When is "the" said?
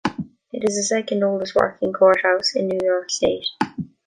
0.77-0.83